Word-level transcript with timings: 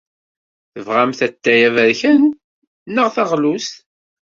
Tebɣamt 0.73 1.19
atay 1.27 1.61
aberkan 1.67 2.23
neɣ 2.93 3.07
taɣlust? 3.15 3.75